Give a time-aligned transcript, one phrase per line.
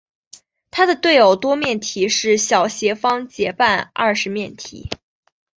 [0.71, 4.89] 它的对偶多面体是小斜方截半二十面体。